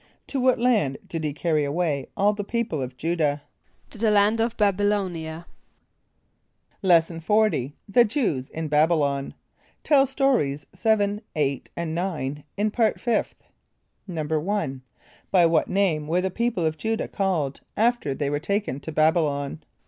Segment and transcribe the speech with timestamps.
[0.17, 3.41] = To what land did he carry away all the people of J[=u]´dah?
[3.91, 5.45] =To the land of B[)a]b [)y] l[=o]´n[)i] a.=
[6.81, 7.67] Lesson XL.
[7.87, 9.35] The Jews in Babylon.
[9.83, 13.43] (Tell Stories 7, 8 and 9 in Part Fifth.)
[14.09, 14.81] =1.=
[15.29, 19.13] By what name were the people of J[=u]´dah called, after they were taken to B[)a]b´[)y]
[19.23, 19.63] lon?